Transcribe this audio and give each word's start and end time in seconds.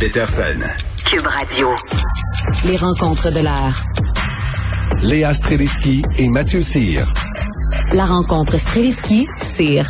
Peterson. 0.00 0.60
Cube 1.04 1.26
Radio. 1.26 1.74
Les 2.66 2.76
rencontres 2.76 3.30
de 3.30 3.40
l'art. 3.40 3.82
Léa 5.02 5.34
Streliski 5.34 6.02
et 6.18 6.28
Mathieu 6.28 6.62
Cyr. 6.62 7.04
La 7.94 8.04
rencontre 8.04 8.56
Streliski-Cyr. 8.58 9.88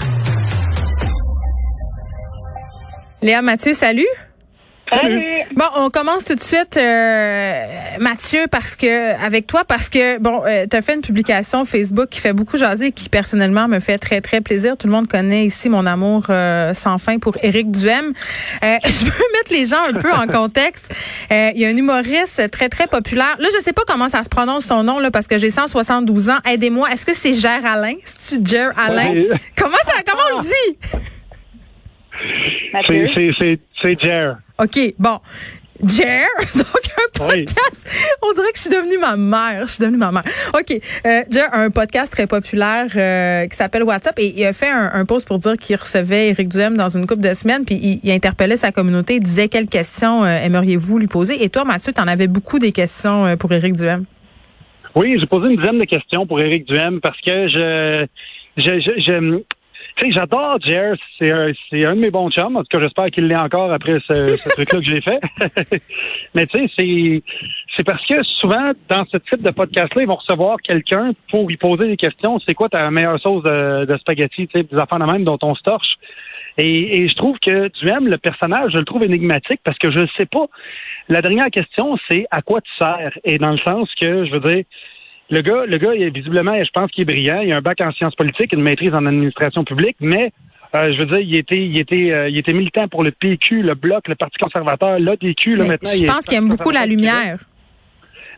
Léa 3.20 3.42
Mathieu, 3.42 3.74
salut. 3.74 4.06
Salut. 4.90 5.24
Bon, 5.54 5.64
on 5.76 5.90
commence 5.90 6.24
tout 6.24 6.34
de 6.34 6.40
suite, 6.40 6.76
euh, 6.76 7.62
Mathieu, 8.00 8.46
parce 8.50 8.76
que 8.76 9.22
avec 9.24 9.46
toi, 9.46 9.64
parce 9.64 9.88
que 9.88 10.18
bon, 10.18 10.42
euh, 10.46 10.66
tu 10.70 10.76
as 10.76 10.82
fait 10.82 10.94
une 10.94 11.00
publication 11.02 11.64
Facebook 11.64 12.08
qui 12.10 12.20
fait 12.20 12.32
beaucoup 12.32 12.56
jaser 12.56 12.86
et 12.86 12.92
qui 12.92 13.08
personnellement 13.08 13.68
me 13.68 13.80
fait 13.80 13.98
très 13.98 14.20
très 14.20 14.40
plaisir. 14.40 14.76
Tout 14.76 14.86
le 14.86 14.92
monde 14.92 15.08
connaît 15.08 15.44
ici 15.44 15.68
mon 15.68 15.84
amour 15.86 16.26
euh, 16.30 16.74
sans 16.74 16.98
fin 16.98 17.18
pour 17.18 17.36
Éric 17.42 17.70
Duhem. 17.70 18.12
Euh, 18.64 18.76
je 18.84 19.04
veux 19.04 19.24
mettre 19.34 19.52
les 19.52 19.66
gens 19.66 19.84
un 19.88 19.94
peu 19.94 20.12
en 20.12 20.26
contexte. 20.26 20.94
Euh, 21.32 21.50
Il 21.54 21.60
y 21.60 21.64
a 21.64 21.68
un 21.68 21.76
humoriste 21.76 22.50
très 22.50 22.68
très 22.68 22.86
populaire. 22.86 23.36
Là, 23.38 23.48
je 23.54 23.62
sais 23.62 23.72
pas 23.72 23.82
comment 23.86 24.08
ça 24.08 24.22
se 24.22 24.28
prononce 24.28 24.64
son 24.64 24.84
nom 24.84 24.98
là, 25.00 25.10
parce 25.10 25.26
que 25.26 25.38
j'ai 25.38 25.50
172 25.50 26.30
ans. 26.30 26.38
Aidez-moi. 26.46 26.88
Est-ce 26.90 27.04
que 27.04 27.14
c'est 27.14 27.32
Ger 27.32 27.60
Alain? 27.64 27.94
C'est 28.04 28.42
tu 28.42 28.50
Ger 28.50 28.70
Alain? 28.76 29.10
Oui. 29.12 29.28
Comment 29.56 29.76
ça 29.84 30.02
Comment 30.06 30.22
on 30.34 30.38
le 30.38 30.44
dit? 30.44 30.78
C'est, 32.86 33.06
c'est, 33.14 33.30
c'est, 33.38 33.60
c'est 33.82 34.00
Jer. 34.00 34.36
OK, 34.62 34.78
bon. 34.98 35.18
Jer, 35.84 36.26
donc 36.56 36.66
un 36.66 37.28
Oui. 37.28 37.44
podcast. 37.44 37.88
On 38.22 38.32
dirait 38.32 38.50
que 38.50 38.56
je 38.56 38.62
suis 38.62 38.70
devenue 38.70 38.98
ma 38.98 39.16
mère. 39.16 39.64
Je 39.64 39.72
suis 39.74 39.80
devenue 39.80 39.96
ma 39.98 40.10
mère. 40.10 40.24
OK. 40.52 40.72
Euh, 41.06 41.22
Jer 41.30 41.48
a 41.52 41.60
un 41.60 41.70
podcast 41.70 42.12
très 42.12 42.26
populaire 42.26 42.86
euh, 42.96 43.46
qui 43.46 43.56
s'appelle 43.56 43.84
WhatsApp 43.84 44.18
et 44.18 44.34
il 44.36 44.44
a 44.44 44.52
fait 44.52 44.66
un, 44.68 44.90
un 44.92 45.04
post 45.04 45.28
pour 45.28 45.38
dire 45.38 45.52
qu'il 45.56 45.76
recevait 45.76 46.30
Éric 46.30 46.48
Duhem 46.48 46.76
dans 46.76 46.88
une 46.88 47.06
couple 47.06 47.20
de 47.22 47.32
semaines 47.32 47.64
puis 47.64 47.76
il, 47.80 48.00
il 48.02 48.10
interpellait 48.10 48.56
sa 48.56 48.72
communauté. 48.72 49.14
Il 49.16 49.22
disait 49.22 49.46
quelles 49.48 49.68
questions 49.68 50.24
euh, 50.24 50.42
aimeriez-vous 50.42 50.98
lui 50.98 51.06
poser. 51.06 51.44
Et 51.44 51.48
toi, 51.48 51.62
Mathieu, 51.64 51.92
tu 51.92 52.00
en 52.00 52.08
avais 52.08 52.26
beaucoup 52.26 52.58
des 52.58 52.72
questions 52.72 53.26
euh, 53.26 53.36
pour 53.36 53.52
Éric 53.52 53.74
Duhem. 53.76 54.04
Oui, 54.96 55.16
j'ai 55.20 55.26
posé 55.26 55.52
une 55.52 55.60
dizaine 55.60 55.78
de 55.78 55.84
questions 55.84 56.26
pour 56.26 56.40
Éric 56.40 56.66
Duhem 56.66 57.00
parce 57.00 57.20
que 57.20 57.46
je, 57.48 58.04
je, 58.56 58.80
je, 58.80 59.00
je- 59.00 59.42
tu 59.98 60.06
sais, 60.06 60.12
j'adore 60.12 60.58
Jer. 60.64 60.94
C'est 61.18 61.32
un, 61.32 61.52
c'est 61.68 61.84
un 61.84 61.94
de 61.94 62.00
mes 62.00 62.10
bons 62.10 62.30
chums. 62.30 62.56
En 62.56 62.60
tout 62.60 62.68
cas, 62.70 62.80
j'espère 62.80 63.06
qu'il 63.06 63.26
l'est 63.26 63.36
encore 63.36 63.72
après 63.72 63.98
ce, 64.06 64.36
ce 64.36 64.48
truc-là 64.54 64.80
que 64.80 64.86
j'ai 64.86 65.00
fait. 65.00 65.20
Mais 66.34 66.46
tu 66.46 66.58
sais, 66.58 66.70
c'est, 66.78 67.22
c'est 67.76 67.84
parce 67.84 68.04
que 68.06 68.22
souvent, 68.40 68.72
dans 68.88 69.04
ce 69.06 69.18
type 69.18 69.42
de 69.42 69.50
podcast-là, 69.50 70.02
ils 70.02 70.08
vont 70.08 70.16
recevoir 70.16 70.58
quelqu'un 70.62 71.12
pour 71.30 71.48
lui 71.48 71.56
poser 71.56 71.88
des 71.88 71.96
questions. 71.96 72.38
C'est 72.46 72.54
quoi 72.54 72.68
ta 72.68 72.90
meilleure 72.90 73.20
sauce 73.20 73.42
de, 73.42 73.84
de 73.84 73.96
spaghetti, 73.98 74.48
tu 74.48 74.60
sais, 74.60 74.64
des 74.64 74.78
affaires 74.78 74.98
de 74.98 75.10
même 75.10 75.24
dont 75.24 75.38
on 75.42 75.54
se 75.54 75.62
torche. 75.62 75.96
Et, 76.58 76.98
et 76.98 77.08
je 77.08 77.14
trouve 77.14 77.38
que 77.38 77.68
Duhem, 77.80 78.08
le 78.08 78.18
personnage, 78.18 78.72
je 78.72 78.78
le 78.78 78.84
trouve 78.84 79.04
énigmatique 79.04 79.60
parce 79.64 79.78
que 79.78 79.92
je 79.92 80.00
ne 80.00 80.06
sais 80.18 80.26
pas. 80.26 80.46
La 81.08 81.22
dernière 81.22 81.50
question, 81.50 81.96
c'est 82.10 82.26
à 82.30 82.42
quoi 82.42 82.60
tu 82.60 82.70
sers? 82.78 83.12
Et 83.24 83.38
dans 83.38 83.52
le 83.52 83.58
sens 83.58 83.88
que, 84.00 84.26
je 84.26 84.32
veux 84.32 84.40
dire, 84.40 84.64
le 85.30 85.40
gars, 85.42 85.66
le 85.66 85.76
gars, 85.78 85.94
il 85.94 86.02
est 86.02 86.10
visiblement, 86.10 86.54
je 86.62 86.70
pense 86.72 86.90
qu'il 86.90 87.02
est 87.02 87.04
brillant. 87.12 87.40
Il 87.40 87.52
a 87.52 87.56
un 87.56 87.60
bac 87.60 87.80
en 87.80 87.92
sciences 87.92 88.14
politiques, 88.14 88.52
une 88.52 88.62
maîtrise 88.62 88.94
en 88.94 89.04
administration 89.06 89.64
publique, 89.64 89.96
mais 90.00 90.32
euh, 90.74 90.92
je 90.92 90.98
veux 90.98 91.06
dire, 91.06 91.20
il 91.20 91.36
était, 91.36 91.64
il 91.66 91.78
était, 91.78 92.10
euh, 92.12 92.28
il 92.28 92.38
était 92.38 92.52
militant 92.52 92.88
pour 92.88 93.04
le 93.04 93.10
PQ, 93.10 93.62
le 93.62 93.74
Bloc, 93.74 94.08
le 94.08 94.14
Parti 94.14 94.38
conservateur, 94.38 94.98
l'ADQ. 94.98 95.56
Là, 95.56 95.64
maintenant, 95.64 95.90
je 95.92 95.98
il 95.98 96.06
pense 96.06 96.24
qu'il 96.26 96.38
aime 96.38 96.48
beaucoup 96.48 96.70
la 96.70 96.86
lumière. 96.86 97.38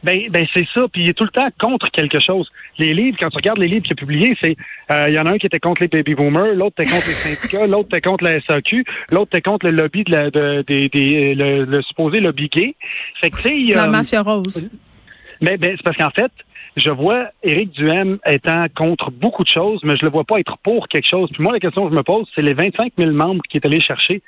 Ben, 0.03 0.19
ben 0.31 0.47
c'est 0.55 0.67
ça. 0.75 0.87
Puis 0.91 1.03
il 1.03 1.09
est 1.11 1.13
tout 1.13 1.25
le 1.25 1.31
temps 1.31 1.49
contre 1.61 1.91
quelque 1.91 2.19
chose. 2.21 2.51
Les 2.79 2.95
livres, 2.95 3.19
quand 3.21 3.29
tu 3.29 3.37
regardes 3.37 3.59
les 3.59 3.69
livres 3.69 3.83
qu'il 3.83 3.93
a 3.93 3.97
publiés, 3.97 4.35
c'est 4.41 4.57
euh, 4.91 5.05
il 5.09 5.15
y 5.15 5.19
en 5.19 5.27
a 5.27 5.31
un 5.33 5.39
qui 5.39 5.45
était 5.47 5.61
contre 5.61 5.83
les 5.83 5.89
baby 5.89 6.15
boomers, 6.15 6.55
l'autre 6.55 6.81
était 6.81 6.91
contre 6.91 7.07
les 7.09 7.13
syndicats, 7.37 7.67
l'autre 7.67 7.89
était 7.95 8.01
contre 8.09 8.25
la 8.25 8.41
SAQ, 8.41 8.85
l'autre 9.11 9.31
était 9.37 9.43
contre 9.43 9.67
le 9.67 9.73
lobby 9.73 10.05
de 10.05 10.11
la, 10.13 10.31
de, 10.31 10.65
des, 10.67 10.89
des- 10.89 11.35
le, 11.35 11.65
le 11.67 11.83
supposé 11.83 12.21
lobby 12.21 12.49
gay. 12.49 12.75
Fait 13.21 13.31
que 13.31 13.37
tu 13.43 13.69
sais, 13.69 13.75
La 13.75 13.89
mafia 13.89 14.23
rose. 14.23 14.69
mais 15.43 15.59
ben, 15.59 15.75
c'est 15.77 15.83
parce 15.83 15.99
qu'en 15.99 16.11
fait, 16.11 16.33
je 16.77 16.91
vois 16.91 17.27
Éric 17.43 17.71
Duhem 17.73 18.19
étant 18.27 18.67
contre 18.77 19.11
beaucoup 19.11 19.43
de 19.45 19.49
choses, 19.49 19.81
mais 19.85 19.97
je 19.97 20.05
le 20.05 20.11
vois 20.11 20.25
pas 20.25 20.39
être 20.41 20.57
pour 20.63 20.89
quelque 20.89 21.07
chose. 21.07 21.29
Puis 21.33 21.43
moi, 21.43 21.53
la 21.53 21.61
question 21.61 21.85
que 21.85 21.91
je 21.91 21.97
me 21.97 22.03
pose, 22.03 22.27
c'est 22.35 22.43
les 22.43 22.55
25 22.55 22.93
000 22.97 23.11
membres 23.13 23.43
qui 23.49 23.57
est 23.57 23.67
allé 23.67 23.81
chercher. 23.81 24.23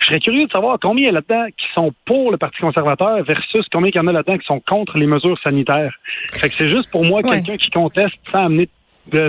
Je 0.00 0.06
serais 0.06 0.20
curieux 0.20 0.46
de 0.46 0.50
savoir 0.52 0.78
combien 0.80 1.04
il 1.04 1.06
y 1.06 1.08
a 1.08 1.12
là-dedans 1.12 1.46
qui 1.56 1.66
sont 1.74 1.92
pour 2.04 2.30
le 2.30 2.36
Parti 2.36 2.58
conservateur 2.60 3.22
versus 3.24 3.66
combien 3.72 3.90
il 3.90 3.96
y 3.96 3.98
en 3.98 4.06
a 4.06 4.12
là-dedans 4.12 4.38
qui 4.38 4.46
sont 4.46 4.60
contre 4.60 4.96
les 4.98 5.06
mesures 5.06 5.38
sanitaires. 5.42 5.94
Fait 6.32 6.48
que 6.48 6.54
c'est 6.54 6.68
juste 6.68 6.90
pour 6.90 7.04
moi 7.04 7.20
Ouais. 7.24 7.40
quelqu'un 7.42 7.56
qui 7.56 7.70
conteste 7.70 8.14
sans 8.32 8.44
amener 8.44 8.66
de 8.66 8.70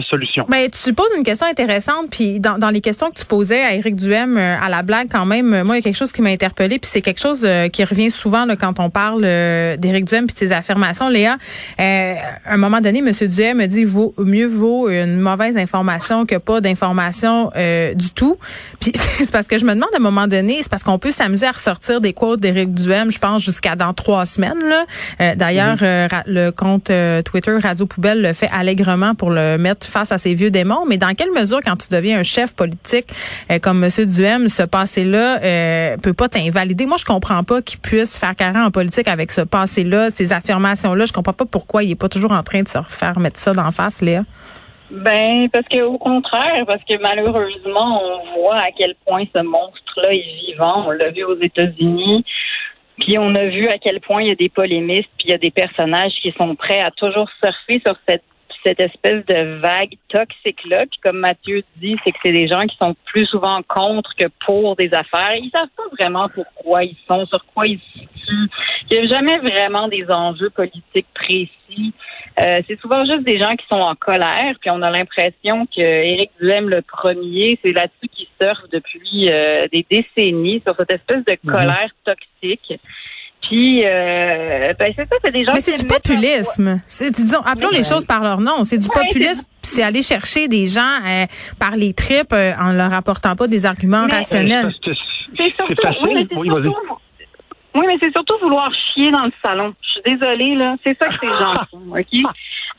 solution. 0.10 0.46
Ben, 0.50 0.70
tu 0.70 0.94
poses 0.94 1.10
une 1.18 1.24
question 1.24 1.48
intéressante, 1.48 2.10
puis 2.10 2.40
dans, 2.40 2.58
dans 2.58 2.70
les 2.70 2.82
questions 2.82 3.10
que 3.12 3.20
tu 3.20 3.26
posais 3.26 3.62
à 3.62 3.74
Éric 3.76 3.96
Duhem, 3.96 4.38
euh, 4.38 4.56
à 4.62 4.70
la 4.70 4.82
blague 4.82 5.08
quand 5.12 5.26
même, 5.26 5.54
euh, 5.54 5.64
moi, 5.64 5.76
il 5.76 5.80
y 5.80 5.82
a 5.82 5.84
quelque 5.84 5.98
chose 5.98 6.12
qui 6.12 6.22
m'a 6.22 6.30
interpellée, 6.30 6.80
puis 6.80 6.90
c'est 6.92 7.02
quelque 7.02 7.20
chose 7.22 7.44
euh, 7.46 7.70
qui 7.70 7.84
revient 7.84 8.10
souvent 8.12 8.46
là, 8.46 8.56
quand 8.56 8.80
on 8.80 8.90
parle 8.90 9.22
euh, 9.24 9.78
d'Éric 9.78 10.06
Duhem 10.06 10.26
puis 10.28 10.34
de 10.34 10.40
ses 10.40 10.52
affirmations. 10.52 11.10
Léa, 11.10 11.38
euh, 11.80 12.16
à 12.46 12.54
un 12.54 12.58
moment 12.58 12.82
donné, 12.82 13.00
M. 13.00 13.12
Duhem 13.28 13.58
me 13.58 13.66
dit 13.68 13.84
vaut, 13.84 14.14
mieux 14.18 14.48
vaut 14.48 14.90
une 14.90 15.20
mauvaise 15.20 15.58
information 15.58 16.26
que 16.26 16.36
pas 16.36 16.60
d'information 16.62 17.52
euh, 17.56 17.94
du 17.94 18.10
tout. 18.12 18.38
Puis 18.80 18.92
c'est 19.20 19.32
parce 19.32 19.48
que 19.48 19.58
je 19.58 19.66
me 19.66 19.74
demande 19.74 19.90
à 19.94 19.98
un 19.98 20.02
moment 20.02 20.28
donné, 20.28 20.60
c'est 20.62 20.70
parce 20.70 20.84
qu'on 20.84 21.00
peut 21.00 21.12
s'amuser 21.12 21.46
à 21.46 21.52
ressortir 21.52 22.02
des 22.02 22.14
quotes 22.14 22.40
d'Éric 22.40 22.74
Duhem, 22.74 23.12
je 23.12 23.20
pense, 23.20 23.44
jusqu'à 23.44 23.76
dans 23.76 23.94
trois 23.94 24.26
semaines. 24.26 24.60
Là. 24.60 24.86
Euh, 25.22 25.36
D'ailleurs, 25.36 25.78
euh, 25.82 26.08
ra- 26.10 26.24
le 26.26 26.52
compte 26.52 26.92
Twitter 27.26 27.58
Radio 27.62 27.86
Poubelle 27.86 28.22
le 28.22 28.34
fait 28.34 28.50
allègrement 28.52 29.14
pour 29.16 29.30
le 29.30 29.58
face 29.76 30.12
à 30.12 30.18
ses 30.18 30.34
vieux 30.34 30.52
démons. 30.52 30.86
Mais 30.88 30.98
dans 30.98 31.14
quelle 31.14 31.32
mesure, 31.32 31.60
quand 31.64 31.76
tu 31.76 31.88
deviens 31.90 32.20
un 32.20 32.24
chef 32.24 32.56
politique 32.56 33.08
euh, 33.52 33.60
comme 33.60 33.84
M. 33.84 33.90
Duhem, 34.06 34.48
ce 34.48 34.64
passé-là 34.64 35.42
euh, 35.42 35.98
peut 35.98 36.14
pas 36.14 36.30
t'invalider? 36.30 36.86
Moi, 36.86 36.98
je 37.00 37.06
comprends 37.06 37.44
pas 37.44 37.62
qu'il 37.62 37.80
puisse 37.80 38.18
faire 38.20 38.36
carré 38.36 38.60
en 38.60 38.72
politique 38.72 39.08
avec 39.08 39.32
ce 39.32 39.42
passé-là, 39.42 40.10
ces 40.10 40.34
affirmations-là. 40.34 41.06
Je 41.06 41.14
comprends 41.14 41.34
pas 41.34 41.46
pourquoi 41.46 41.84
il 41.84 41.92
est 41.92 41.96
pas 41.96 42.10
toujours 42.10 42.32
en 42.32 42.44
train 42.44 42.62
de 42.62 42.68
se 42.68 42.78
refaire 42.78 43.20
mettre 43.20 43.40
ça 43.40 43.54
d'en 43.54 43.72
face, 43.72 44.02
Léa. 44.02 44.24
Ben, 44.90 45.50
parce 45.52 45.68
que 45.68 45.82
au 45.82 45.98
contraire, 45.98 46.64
parce 46.66 46.82
que 46.84 46.98
malheureusement, 47.02 48.02
on 48.02 48.42
voit 48.42 48.58
à 48.58 48.72
quel 48.78 48.96
point 49.06 49.24
ce 49.36 49.42
monstre-là 49.42 50.12
est 50.12 50.46
vivant. 50.46 50.88
On 50.88 50.92
l'a 50.92 51.10
vu 51.10 51.26
aux 51.26 51.40
États-Unis. 51.40 52.24
Puis 53.00 53.18
on 53.18 53.36
a 53.36 53.46
vu 53.46 53.68
à 53.68 53.78
quel 53.78 54.00
point 54.00 54.24
il 54.24 54.30
y 54.30 54.32
a 54.32 54.36
des 54.36 54.50
polémistes, 54.50 55.10
puis 55.18 55.28
il 55.28 55.32
y 55.32 55.34
a 55.34 55.38
des 55.38 55.52
personnages 55.52 56.14
qui 56.22 56.34
sont 56.40 56.56
prêts 56.56 56.82
à 56.82 56.92
toujours 56.92 57.30
surfer 57.40 57.82
sur 57.86 57.96
cette 58.08 58.24
cette 58.68 58.82
espèce 58.82 59.26
de 59.28 59.60
vague 59.60 59.94
toxique-là. 60.10 60.86
Puis 60.88 61.00
comme 61.02 61.20
Mathieu 61.20 61.64
dit, 61.78 61.96
c'est 62.04 62.12
que 62.12 62.18
c'est 62.24 62.34
des 62.34 62.48
gens 62.48 62.66
qui 62.66 62.76
sont 62.82 62.96
plus 63.06 63.26
souvent 63.28 63.62
contre 63.68 64.14
que 64.16 64.26
pour 64.46 64.76
des 64.76 64.94
affaires. 64.94 65.36
Ils 65.36 65.50
savent 65.52 65.70
pas 65.78 65.84
vraiment 65.98 66.28
pourquoi 66.30 66.84
ils 66.84 66.98
sont, 67.10 67.26
sur 67.28 67.46
quoi 67.54 67.66
ils 67.66 67.80
se 67.80 68.00
situent. 68.00 68.50
Il 68.90 69.00
n'y 69.00 69.06
a 69.06 69.08
jamais 69.08 69.38
vraiment 69.38 69.88
des 69.88 70.06
enjeux 70.10 70.50
politiques 70.50 71.08
précis. 71.14 71.94
Euh, 72.40 72.62
c'est 72.68 72.80
souvent 72.82 73.06
juste 73.06 73.24
des 73.24 73.40
gens 73.40 73.56
qui 73.56 73.66
sont 73.72 73.80
en 73.80 73.96
colère, 73.96 74.54
puis 74.60 74.70
on 74.70 74.82
a 74.82 74.92
l'impression 74.92 75.66
que 75.66 75.82
Éric 75.82 76.32
Duhem, 76.40 76.70
le 76.70 76.82
premier, 76.82 77.58
c'est 77.64 77.72
là-dessus 77.72 78.08
qu'il 78.12 78.28
surfe 78.40 78.70
depuis 78.72 79.30
euh, 79.30 79.68
des 79.72 79.86
décennies, 79.90 80.62
sur 80.66 80.76
cette 80.76 80.92
espèce 80.92 81.26
de 81.26 81.38
colère 81.50 81.90
toxique. 82.06 82.80
Puis, 83.48 83.82
euh, 83.86 84.74
ben 84.78 84.94
c'est 84.96 85.08
ça, 85.08 85.16
c'est 85.24 85.32
des 85.32 85.44
gens 85.46 85.54
Mais 85.54 85.60
qui 85.60 85.66
c'est 85.72 85.78
du 85.82 85.88
populisme. 85.88 86.78
C'est, 86.88 87.12
disons, 87.12 87.40
appelons 87.46 87.70
les 87.72 87.84
choses 87.84 88.06
par 88.06 88.22
leur 88.22 88.40
nom. 88.42 88.64
C'est 88.64 88.78
du 88.78 88.88
Ouais, 88.88 89.04
populisme. 89.08 89.44
puis 89.62 89.72
C'est 89.72 89.84
aller 89.84 90.02
chercher 90.02 90.48
des 90.48 90.66
gens 90.68 90.82
euh, 91.06 91.26
par 91.60 91.76
les 91.78 91.94
tripes 91.94 92.34
euh, 92.34 92.52
en 92.60 92.74
leur 92.74 92.94
apportant 92.94 93.36
pas 93.36 93.48
des 93.48 93.66
arguments 93.66 94.06
Mais- 94.08 94.14
rationnels. 94.18 94.74
C'est- 94.84 94.92
C'est 95.38 95.44
C'est 95.44 95.56
surtout, 95.56 95.76
facile. 95.82 96.02
oui, 96.04 96.14
mais 96.16 96.28
c'est 96.30 96.36
Oui, 96.38 96.50
vas-y. 96.50 96.64
surtout- 96.64 96.98
oui, 97.76 97.84
mais 97.88 97.98
c'est 98.02 98.12
surtout 98.12 98.36
vouloir 98.42 98.72
chier 98.94 99.12
dans 99.12 99.26
le 99.26 99.32
salon. 99.46 99.74
Je 99.82 99.90
suis 99.92 100.18
désolée, 100.18 100.56
là. 100.56 100.76
C'est 100.86 100.98
ça 101.02 101.08
que 101.10 101.14
ces 101.22 101.28
gens 101.28 101.54
font, 101.72 101.82
OK? 101.92 102.32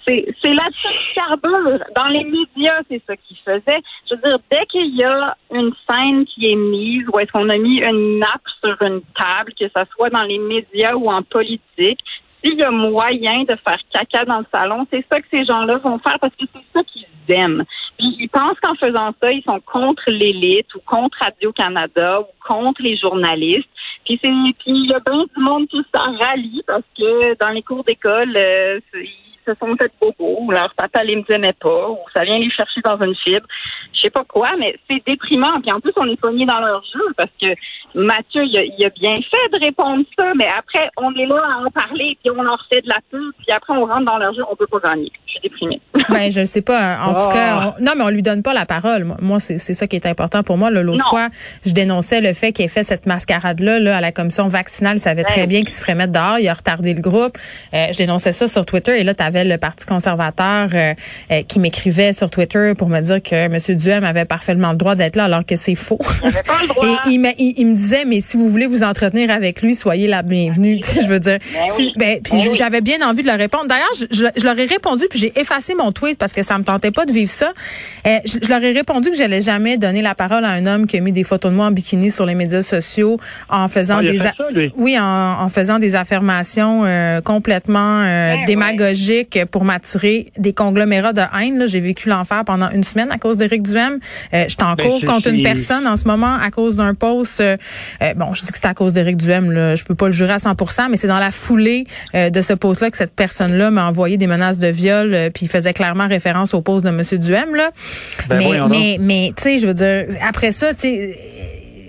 C'est, 0.07 0.25
petite 0.25 1.15
carbure. 1.15 1.85
Dans 1.97 2.07
les 2.09 2.25
médias, 2.25 2.81
c'est 2.91 3.03
ça 3.07 3.17
qu'ils 3.17 3.37
faisaient. 3.45 3.81
Je 4.09 4.15
veux 4.15 4.23
dire, 4.23 4.39
dès 4.51 4.65
qu'il 4.67 4.97
y 4.97 5.05
a 5.05 5.37
une 5.53 5.73
scène 5.89 6.25
qui 6.27 6.51
est 6.51 6.57
mise, 6.57 7.05
ou 7.13 7.19
est-ce 7.19 7.31
qu'on 7.33 7.49
a 7.49 7.59
mis 7.59 7.83
une 7.83 8.19
nappe 8.19 8.43
sur 8.63 8.81
une 8.83 9.03
table, 9.17 9.53
que 9.59 9.67
ce 9.67 9.91
soit 9.95 10.11
dans 10.11 10.23
les 10.23 10.39
médias 10.39 10.95
ou 10.95 11.09
en 11.09 11.23
politique, 11.23 12.01
s'il 12.43 12.59
y 12.59 12.63
a 12.63 12.71
moyen 12.71 13.43
de 13.43 13.57
faire 13.57 13.79
caca 13.93 14.25
dans 14.25 14.39
le 14.39 14.47
salon, 14.55 14.87
c'est 14.93 15.05
ça 15.11 15.21
que 15.21 15.27
ces 15.33 15.45
gens-là 15.45 15.79
vont 15.79 15.99
faire 15.99 16.19
parce 16.21 16.35
que 16.35 16.45
c'est 16.53 16.65
ça 16.73 16.83
qu'ils 16.85 17.35
aiment. 17.35 17.65
Puis 17.99 18.17
ils 18.21 18.29
pensent 18.29 18.59
qu'en 18.63 18.75
faisant 18.75 19.13
ça, 19.21 19.33
ils 19.33 19.43
sont 19.43 19.61
contre 19.61 20.05
l'élite 20.09 20.73
ou 20.75 20.81
contre 20.87 21.19
Radio-Canada 21.21 22.21
ou 22.21 22.27
contre 22.47 22.83
les 22.83 22.97
journalistes. 22.97 23.69
Puis 24.05 24.21
c'est 24.23 24.31
puis 24.31 24.73
il 24.73 24.91
y 24.91 24.95
a 24.95 25.01
bien 25.01 25.25
du 25.25 25.43
monde 25.43 25.67
qui 25.69 25.85
s'en 25.93 26.17
rallie 26.17 26.63
parce 26.67 26.85
que 26.97 27.37
dans 27.39 27.51
les 27.51 27.63
cours 27.63 27.85
d'école, 27.85 28.37
euh, 28.37 28.81
se 29.49 29.55
sont 29.59 29.75
fait 29.77 29.91
bobos, 30.01 30.39
ou 30.41 30.51
leur 30.51 30.75
papa 30.75 31.03
les 31.05 31.25
aimait 31.31 31.55
pas, 31.59 31.89
ou 31.89 31.99
ça 32.15 32.25
vient 32.25 32.39
les 32.39 32.51
chercher 32.51 32.81
dans 32.85 33.01
une 33.01 33.15
fibre. 33.17 33.47
Je 33.95 34.03
sais 34.03 34.11
pas 34.11 34.25
quoi, 34.25 34.51
mais 34.59 34.79
c'est 34.89 35.03
déprimant. 35.07 35.61
Puis 35.61 35.73
en 35.73 35.81
plus, 35.81 35.93
on 35.97 36.07
est 36.07 36.21
pogné 36.21 36.45
dans 36.45 36.61
leur 36.61 36.83
jeu 36.85 37.05
parce 37.17 37.31
que 37.41 37.49
Mathieu, 37.95 38.43
il 38.45 38.59
a, 38.59 38.63
il 38.65 38.85
a 38.85 38.91
bien 38.91 39.17
fait 39.17 39.59
de 39.59 39.65
répondre 39.65 40.05
ça, 40.19 40.33
mais 40.37 40.47
après, 40.59 40.89
on 40.97 41.13
est 41.15 41.27
là 41.27 41.37
à 41.37 41.67
en 41.67 41.71
parler, 41.71 42.17
puis 42.23 42.31
on 42.37 42.43
leur 42.43 42.65
fait 42.71 42.81
de 42.83 42.89
la 42.89 42.99
pub, 43.11 43.33
puis 43.39 43.53
après, 43.55 43.73
on 43.75 43.87
rentre 43.87 44.05
dans 44.05 44.19
leur 44.19 44.35
jeu, 44.35 44.43
on 44.51 44.57
peut 44.57 44.67
pas 44.67 44.91
gagner. 44.91 45.11
Je 45.27 45.33
suis 45.33 45.41
déprimée. 45.43 45.81
Ben, 46.11 46.33
je 46.33 46.41
ne 46.41 46.47
sais 46.47 46.63
pas. 46.63 47.01
En 47.03 47.15
tout 47.15 47.29
cas, 47.29 47.75
non, 47.81 47.93
mais 47.97 48.03
on 48.03 48.09
lui 48.09 48.23
donne 48.23 48.43
pas 48.43 48.55
la 48.55 48.65
parole. 48.65 49.07
Moi, 49.21 49.41
c'est 49.41 49.59
ça 49.59 49.87
qui 49.87 49.97
est 49.97 50.07
important 50.07 50.43
pour 50.43 50.57
moi. 50.57 50.71
L'autre 50.71 51.05
fois, 51.09 51.29
je 51.67 51.73
dénonçais 51.73 52.21
le 52.21 52.33
fait 52.33 52.53
qu'il 52.53 52.65
ait 52.65 52.69
fait 52.69 52.83
cette 52.83 53.07
mascarade-là 53.07 53.79
là, 53.79 53.99
à 53.99 54.01
la 54.01 54.11
commission 54.11 54.49
vaccinale. 54.49 54.97
Il 54.97 55.01
savait 55.01 55.25
très 55.25 55.47
bien 55.47 55.61
qu'il 55.61 55.69
se 55.69 55.81
ferait 55.81 55.95
mettre 55.95 56.13
dehors. 56.13 56.39
Il 56.39 56.49
a 56.49 56.55
retardé 56.55 56.95
le 56.95 57.01
groupe. 57.01 57.37
Euh, 57.75 57.87
je 57.93 57.99
dénonçais 57.99 58.33
ça 58.33 58.49
sur 58.49 58.65
Twitter. 58.65 59.01
Et 59.01 59.05
là, 59.05 59.15
tu 59.15 59.23
avais 59.23 59.45
le 59.45 59.59
Parti 59.59 59.87
conservateur 59.87 60.69
euh, 60.73 60.95
euh, 61.31 61.43
qui 61.47 61.61
m'écrivait 61.61 62.13
sur 62.13 62.31
Twitter 62.31 62.73
pour 62.77 62.89
me 62.89 63.01
dire 63.01 63.23
que 63.23 63.35
M. 63.35 63.77
Duhem 63.77 64.05
avait 64.05 64.25
parfaitement 64.25 64.71
le 64.71 64.77
droit 64.77 64.95
d'être 64.95 65.17
là, 65.17 65.25
alors 65.25 65.45
que 65.45 65.57
c'est 65.57 65.75
faux. 65.75 65.99
Il 66.23 66.29
avait 66.29 66.43
pas 66.43 66.55
le 66.63 66.69
droit. 66.69 66.87
Et 66.87 67.11
il, 67.11 67.21
me, 67.21 67.29
il, 67.39 67.67
me 67.67 67.77
disait, 67.79 68.05
mais 68.05 68.21
si 68.21 68.37
vous 68.37 68.49
voulez 68.49 68.67
vous 68.67 68.83
entretenir 68.83 69.31
avec 69.31 69.63
lui, 69.63 69.75
soyez 69.75 70.07
la 70.09 70.23
bienvenue. 70.23 70.81
je 71.03 71.07
veux 71.09 71.21
dire. 71.21 71.39
Ben 71.55 71.67
ben, 71.97 72.21
puis 72.23 72.33
Ben 72.45 72.55
j'avais 72.55 72.81
bien 72.81 73.01
envie 73.09 73.23
de 73.23 73.27
leur 73.29 73.39
répondre. 73.39 73.67
D'ailleurs, 73.69 73.89
je, 73.99 74.05
je, 74.11 74.25
je 74.37 74.45
leur 74.45 74.59
ai 74.59 74.67
répondu, 74.67 75.05
puis 75.09 75.19
j'ai 75.19 75.33
effacé 75.41 75.75
mon 75.75 75.93
tweet 75.93 76.19
parce 76.19 76.33
que 76.33 76.43
ça 76.43 76.59
me 76.59 76.65
tentait 76.65 76.91
pas 76.91 77.07
de 77.07 77.13
vivre 77.13 77.31
ça. 77.31 77.53
Euh, 78.07 78.19
je, 78.25 78.39
je 78.43 78.49
leur 78.49 78.63
ai 78.63 78.73
répondu 78.73 79.11
que 79.11 79.17
j'allais 79.17 79.41
jamais 79.41 79.79
donner 79.79 80.03
la 80.03 80.15
parole 80.15 80.45
à 80.45 80.51
un 80.51 80.67
homme 80.67 80.87
qui 80.87 80.97
a 80.97 81.01
mis 81.01 81.13
des 81.13 81.25
photos 81.25 81.51
de 81.53 81.57
moi 81.57 81.67
en 81.67 81.71
bikini 81.71 82.11
sur 82.11 82.27
les 82.27 82.35
médias 82.35 82.63
sociaux 82.63 83.19
en 83.49 83.69
faisant 83.69 83.99
Ah, 83.99 84.03
des 84.03 84.21
a- 84.21 84.33
ça, 84.33 84.35
oui 84.77 84.99
en, 84.99 85.05
en 85.41 85.49
faisant 85.49 85.79
des 85.79 85.95
affirmations 85.95 86.83
euh, 86.85 87.21
complètement 87.21 88.03
euh, 88.03 88.35
démagogiques 88.47 89.45
pour 89.51 89.65
m'attirer 89.65 90.31
des 90.39 90.53
conglomérats 90.53 91.13
de 91.13 91.23
haine. 91.39 91.65
J'ai 91.67 91.81
vécu 91.81 92.09
l'enfer 92.09 92.43
pendant 92.45 92.71
une 92.71 92.83
semaine 92.85 93.11
à 93.11 93.19
cause 93.19 93.39
d'Éric 93.39 93.63
Duhem. 93.63 93.99
Euh, 94.35 94.45
je 94.49 94.55
suis 94.55 94.63
en 94.63 94.77
cours 94.77 95.01
contre 95.05 95.29
une 95.29 95.43
personne 95.43 95.87
en 95.87 95.97
ce 95.97 96.07
moment 96.07 96.35
à 96.35 96.51
cause 96.51 96.77
d'un 96.77 96.95
post. 96.95 97.41
euh, 97.41 97.57
euh, 98.03 98.15
bon, 98.15 98.35
je 98.35 98.45
dis 98.45 98.53
que 98.53 98.59
c'est 98.59 98.67
à 98.67 98.75
cause 98.75 98.93
d'Éric 98.93 99.17
Duhem. 99.17 99.51
Là. 99.51 99.75
Je 99.75 99.85
peux 99.85 99.95
pas 99.95 100.07
le 100.07 100.13
jurer 100.13 100.33
à 100.33 100.37
100% 100.37 100.89
mais 100.91 100.97
c'est 100.97 101.09
dans 101.09 101.19
la 101.19 101.31
foulée 101.31 101.87
euh, 102.15 102.31
de 102.31 102.41
ce 102.43 102.53
post-là 102.53 102.91
que 102.91 102.97
cette 102.97 103.15
personne-là 103.15 103.71
m'a 103.71 103.87
envoyé 103.87 104.17
des 104.17 104.27
menaces 104.27 104.59
de 104.59 104.69
viol, 104.69 105.15
euh, 105.15 105.31
puis 105.31 105.47
il 105.47 105.49
faisait 105.49 105.73
clairement 105.73 106.07
référence 106.07 106.55
au 106.55 106.63
post 106.63 106.85
de 106.85 106.91
M. 106.91 107.03
Duhem. 107.19 107.55
Là. 107.55 107.71
Ben, 108.29 108.39
mais, 108.39 108.61
mais, 108.69 108.97
mais 109.01 109.33
tu 109.37 109.43
sais, 109.43 109.59
je 109.59 109.67
veux 109.67 109.75
dire, 109.75 110.07
après 110.27 110.53
ça, 110.53 110.75
tu 110.75 110.81
sais, 110.81 111.19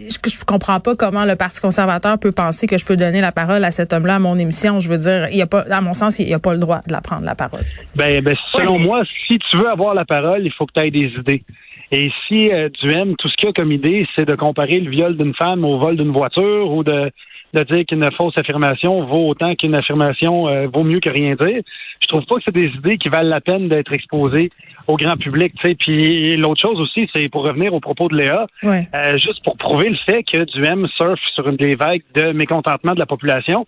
je, 0.10 0.30
je 0.30 0.46
comprends 0.46 0.80
pas 0.80 0.96
comment 0.96 1.26
le 1.26 1.36
Parti 1.36 1.62
conservateur 1.62 2.18
peut 2.18 2.32
penser 2.32 2.68
que 2.68 2.78
je 2.78 2.86
peux 2.86 2.98
donner 2.98 3.22
la 3.22 3.32
parole 3.32 3.64
à 3.64 3.72
cet 3.72 3.94
homme-là 3.94 4.16
à 4.16 4.20
mon 4.20 4.38
émission. 4.38 4.80
Je 4.80 4.90
veux 4.90 4.98
dire, 4.98 5.28
il 5.32 5.38
y 5.38 5.42
a 5.42 5.48
pas, 5.48 5.66
à 5.70 5.82
mon 5.82 5.94
sens, 5.94 6.20
il 6.20 6.26
n'y 6.26 6.34
a 6.34 6.40
pas 6.40 6.54
le 6.54 6.60
droit 6.60 6.80
de 6.88 6.92
la 6.92 7.02
prendre 7.02 7.26
la 7.26 7.36
parole. 7.36 7.62
Ben, 7.96 8.22
ben, 8.22 8.36
selon 8.54 8.80
moi, 8.80 9.04
si 9.28 9.38
tu 9.38 9.58
veux 9.58 9.70
avoir 9.70 9.94
la 9.94 10.06
parole, 10.06 10.42
il 10.44 10.52
faut 10.52 10.66
que 10.66 10.74
tu 10.76 10.86
aies 10.86 10.92
des 10.92 11.12
idées. 11.20 11.44
Et 11.92 12.12
si 12.28 12.52
euh, 12.52 12.70
Duhem, 12.82 13.16
tout 13.16 13.30
ce 13.30 13.36
qu'il 13.36 13.50
a 13.50 13.54
comme 13.54 13.72
idée, 13.72 14.08
c'est 14.16 14.26
de 14.26 14.36
comparer 14.36 14.80
le 14.80 14.92
viol 14.92 15.18
d'une 15.18 15.34
femme 15.34 15.66
au 15.66 15.80
vol 15.80 15.98
d'une 15.98 16.12
voiture 16.12 16.72
ou 16.72 16.84
de, 16.84 17.12
de 17.54 17.64
dire 17.64 17.86
qu'une 17.86 18.08
fausse 18.12 18.38
affirmation 18.38 18.98
vaut 18.98 19.28
autant 19.28 19.56
qu'une 19.56 19.74
affirmation 19.74 20.48
euh, 20.48 20.68
vaut 20.68 20.84
mieux 20.84 21.00
que 21.00 21.10
rien 21.10 21.36
dire, 21.36 21.62
je 22.02 22.08
trouve 22.08 22.26
pas 22.26 22.36
que 22.36 22.42
c'est 22.46 22.54
des 22.54 22.68
idées 22.68 22.98
qui 22.98 23.10
valent 23.10 23.30
la 23.30 23.42
peine 23.42 23.70
d'être 23.70 23.92
exposées 23.92 24.52
au 24.90 24.98
grand 24.98 25.16
public. 25.18 25.54
tu 25.62 25.68
sais. 25.70 25.76
Puis 25.76 26.36
l'autre 26.38 26.62
chose 26.62 26.80
aussi, 26.82 27.08
c'est 27.14 27.30
pour 27.30 27.44
revenir 27.44 27.74
au 27.74 27.80
propos 27.80 28.08
de 28.10 28.16
Léa, 28.18 28.48
Ouais. 28.64 28.88
euh, 28.96 29.14
juste 29.20 29.44
pour 29.44 29.56
prouver 29.58 29.90
le 29.90 29.98
fait 30.06 30.24
que 30.24 30.44
Duhem 30.52 30.88
surfe 30.98 31.20
sur 31.36 31.48
une 31.48 31.58
des 31.58 31.76
vagues 31.76 32.02
de 32.16 32.32
mécontentement 32.32 32.94
de 32.94 33.00
la 33.00 33.06
population, 33.06 33.68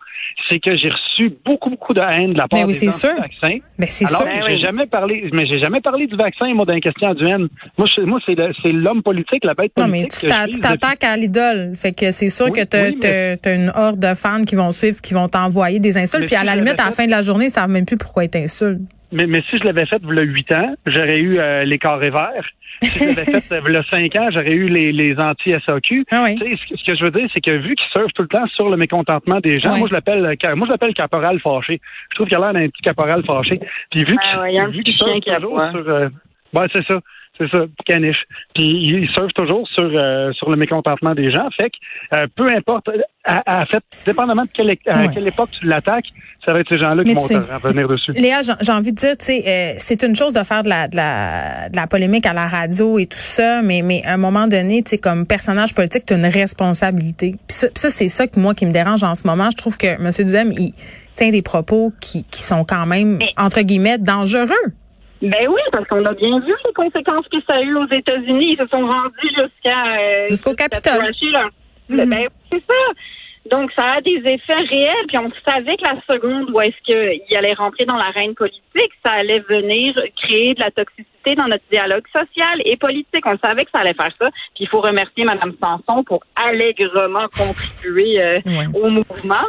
c'est 0.50 0.60
que 0.60 0.74
j'ai 0.74 0.90
reçu 0.90 1.32
beaucoup, 1.46 1.70
beaucoup 1.70 1.94
de 1.94 2.02
haine 2.02 2.34
de 2.34 2.38
la 2.38 2.48
part 2.48 2.62
Ben 2.62 2.66
oui, 2.68 2.74
des 2.74 2.80
c'est 2.80 2.90
sûr. 3.08 3.16
vaccins. 3.20 3.58
Mais 3.78 3.86
c'est 3.88 4.06
Alors, 4.08 4.22
sûr. 4.24 4.30
Ben 4.32 4.44
j'ai 4.50 4.60
jamais 4.60 4.88
parlé, 4.88 5.30
mais 5.32 5.46
j'ai 5.46 5.60
jamais 5.60 5.80
parlé 5.82 6.08
du 6.08 6.16
vaccin, 6.16 6.48
moi, 6.56 6.66
d'un 6.66 6.80
question 6.80 7.10
à 7.10 7.14
Duhem. 7.14 7.48
Moi, 7.78 7.88
je- 7.96 8.02
moi, 8.02 8.20
c'est 8.26 8.36
c'est 8.64 8.72
l'homme 8.72 9.04
politique, 9.04 9.44
la 9.44 9.54
bête 9.54 9.72
Non, 9.78 9.86
politique. 9.86 10.30
mais 10.30 10.48
tu 10.48 10.56
tu 10.56 10.60
t'attaques 10.62 11.04
à 11.04 11.16
l'idole. 11.18 11.74
Fait 11.76 11.94
que 11.94 12.12
c'est 12.12 12.30
sûr 12.30 12.46
Oui, 12.48 12.52
que 12.54 12.62
oui, 12.62 12.66
mais- 12.74 13.00
t'as- 13.00 13.38
t'as 13.38 13.56
une 13.56 13.72
horde 13.76 14.00
de 14.00 14.14
fans 14.16 14.44
qui 14.44 14.56
vont 14.56 14.72
suivre, 14.72 15.00
qui 15.02 15.14
vont 15.14 15.28
t'envoyer 15.28 15.80
des 15.80 15.98
insultes. 15.98 16.22
Mais 16.22 16.26
Puis 16.28 16.36
à 16.36 16.44
la 16.44 16.56
limite, 16.56 16.80
à 16.80 16.86
la 16.86 16.92
fin 16.92 17.06
de 17.06 17.12
la 17.12 17.22
journée, 17.22 17.46
ils 17.46 17.52
savent 17.52 17.70
même 17.70 17.86
plus 17.86 17.98
pourquoi 17.98 18.24
ils 18.24 18.30
t'insultent. 18.30 18.82
Mais, 19.12 19.28
mais 19.28 19.42
si 19.50 19.58
je 19.58 19.64
l'avais 19.66 19.86
fait 19.86 20.02
a 20.02 20.22
8 20.22 20.54
ans, 20.54 20.76
j'aurais 20.86 21.20
eu 21.20 21.38
euh, 21.40 21.64
les 21.66 21.78
carrés 21.78 22.10
verts. 22.12 22.48
Si 22.82 23.00
je 23.00 23.16
l'avais 23.16 23.42
fait 23.42 23.60
y 23.62 23.76
a 23.76 23.84
5 23.84 24.16
ans, 24.16 24.30
j'aurais 24.32 24.54
eu 24.54 24.66
les, 24.66 24.92
les 24.92 25.18
anti-SAQ. 25.20 26.06
Ah 26.12 26.24
oui. 26.24 26.36
Tu 26.36 26.46
sais, 26.46 26.56
ce, 26.58 26.70
que- 26.74 26.80
ce 26.80 26.84
que 26.86 26.96
je 26.96 27.04
veux 27.04 27.12
dire, 27.12 27.28
c'est 27.34 27.42
que 27.42 27.52
vu 27.52 27.76
qu'il 27.76 27.88
surfe 27.92 28.12
tout 28.16 28.22
le 28.24 28.28
temps 28.30 28.48
sur 28.48 28.70
le 28.70 28.78
mécontentement 28.78 29.40
des 29.40 29.60
gens, 29.60 29.78
moi 29.78 29.88
je 29.90 29.94
l'appelle 29.94 30.26
euh, 30.26 30.56
moi 30.56 30.66
je 30.68 30.72
l'appelle 30.72 30.94
caporal 30.94 31.40
fâché. 31.42 31.82
Je 32.12 32.16
trouve 32.16 32.28
qu'il 32.28 32.38
a 32.38 32.40
l'air 32.40 32.54
d'un 32.54 32.68
petit 32.70 32.82
caporal 32.82 33.24
fâché. 33.26 33.60
Puis 33.92 34.04
vu 34.06 34.16
Ah 34.18 34.22
qu'il 34.32 34.40
ouais, 34.40 34.54
toujours 35.30 35.56
aboie. 35.58 35.72
sur 35.72 35.90
euh, 35.90 36.10
ouais, 36.54 36.68
c'est 36.74 36.86
ça. 36.86 37.00
C'est 37.42 37.58
ça, 37.58 37.64
caniche. 37.86 38.24
Puis 38.54 38.66
il 38.86 39.10
surfe 39.16 39.34
toujours 39.34 39.68
sur 39.70 39.90
euh, 39.92 40.32
sur 40.34 40.50
le 40.52 40.58
mécontentement 40.58 41.16
des 41.16 41.32
gens. 41.32 41.48
Fait 41.60 41.70
que 41.72 42.16
euh, 42.18 42.28
peu 42.36 42.48
importe, 42.56 42.88
à, 43.24 43.62
à 43.62 43.66
fait, 43.66 43.82
dépendamment 44.06 44.44
de 44.44 44.50
quelle, 44.54 44.70
à 44.88 45.00
Ouais. 45.02 45.10
quelle 45.14 45.28
époque 45.28 45.50
tu 45.60 45.66
l'attaques, 45.66 46.06
ça 46.46 46.54
va 46.54 46.60
être 46.60 46.70
ces 46.70 46.78
gens-là 46.80 47.04
qui 47.04 47.14
vont 47.14 47.22
revenir 47.22 47.88
dessus. 47.88 48.12
Léa, 48.14 48.42
j'ai 48.44 48.54
j'ai 48.62 48.72
envie 48.72 48.92
de 48.92 48.98
dire, 48.98 49.18
tu 49.18 49.26
sais, 49.26 49.44
euh, 49.48 49.74
c'est 49.78 50.04
une 50.04 50.16
chose 50.16 50.34
de 50.34 50.44
faire 50.44 50.62
de 50.64 50.70
la, 50.70 50.88
de 50.88 50.96
la 50.96 51.70
de 51.70 51.76
la 51.76 51.88
polémique 51.88 52.26
à 52.28 52.34
la 52.34 52.48
radio 52.48 53.00
et 53.00 53.06
tout 53.08 53.18
ça, 53.18 53.62
mais 53.64 53.82
mais 53.84 54.04
à 54.06 54.14
un 54.14 54.18
moment 54.18 54.48
donné, 54.48 54.84
tu 54.84 54.92
sais, 54.92 54.98
comme 55.00 55.26
personnage 55.26 55.74
politique, 55.74 56.06
tu 56.06 56.14
as 56.14 56.18
une 56.18 56.26
responsabilité. 56.26 57.32
Puis 57.32 57.58
ça, 57.58 57.68
ça 57.76 57.90
c'est 57.90 58.10
ça 58.10 58.28
que 58.28 58.40
moi 58.40 58.54
qui 58.54 58.66
me 58.66 58.72
dérange 58.72 59.04
en 59.04 59.16
ce 59.16 59.26
moment. 59.26 59.50
Je 59.52 59.58
trouve 59.58 59.78
que 59.78 59.88
M. 59.88 60.12
Duhem, 60.28 60.52
il 60.58 60.74
tient 61.16 61.32
des 61.32 61.42
propos 61.42 61.92
qui, 62.00 62.24
qui 62.26 62.42
sont 62.42 62.64
quand 62.64 62.86
même 62.86 63.20
entre 63.38 63.62
guillemets 63.62 63.98
dangereux. 63.98 64.48
Ben 65.22 65.48
oui, 65.48 65.62
parce 65.72 65.88
qu'on 65.88 66.04
a 66.06 66.14
bien 66.14 66.40
vu 66.40 66.54
les 66.66 66.74
conséquences 66.74 67.28
que 67.32 67.38
ça 67.50 67.58
a 67.58 67.62
eu 67.62 67.76
aux 67.76 67.88
États-Unis. 67.92 68.54
Ils 68.54 68.58
se 68.58 68.68
sont 68.68 68.86
rendus 68.88 69.30
jusqu'à 69.38 69.86
euh, 70.00 70.28
Jusqu'au 70.30 70.54
Capitole. 70.56 71.12
Mhm. 71.90 72.10
Ben 72.10 72.28
c'est 72.52 72.64
ça. 72.68 72.74
Donc 73.50 73.72
ça 73.76 73.86
a 73.98 74.02
des 74.02 74.22
effets 74.26 74.54
réels. 74.70 75.06
Puis 75.08 75.18
on 75.18 75.30
savait 75.46 75.76
que 75.78 75.84
la 75.84 75.96
seconde 76.10 76.50
où 76.52 76.62
est-ce 76.62 76.76
qu'il 76.86 77.38
allait 77.38 77.54
rentrer 77.54 77.86
dans 77.86 77.98
l'arène 77.98 78.34
politique, 78.36 78.92
ça 79.04 79.12
allait 79.14 79.40
venir 79.42 79.94
créer 80.24 80.54
de 80.54 80.60
la 80.60 80.72
toxicité 80.72 81.36
dans 81.36 81.48
notre 81.48 81.64
dialogue 81.72 82.06
social 82.16 82.62
et 82.66 82.78
politique. 82.78 83.26
On 83.26 83.38
savait 83.44 83.66
que 83.66 83.72
ça 83.72 83.80
allait 83.80 83.94
faire 83.96 84.14
ça. 84.20 84.30
Puis 84.56 84.64
il 84.66 84.68
faut 84.70 84.82
remercier 84.82 85.24
Mme 85.26 85.54
Sanson 85.62 86.04
pour 86.04 86.24
allègrement 86.36 87.28
contribuer 87.38 88.22
euh, 88.22 88.40
Ouais. 88.46 88.68
au 88.74 88.90
mouvement. 88.90 89.46